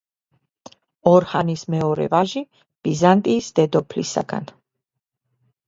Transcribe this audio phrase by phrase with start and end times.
[1.11, 2.43] ორჰანის მეორე ვაჟი
[2.89, 4.51] ბიზანტიის დედოფლისგან.